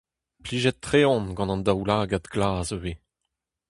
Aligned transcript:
Plijet-tre 0.43 1.01
on 1.13 1.25
gant 1.37 1.53
an 1.55 1.63
daoulagad 1.67 2.25
glas 2.33 2.67
ivez. 2.75 2.97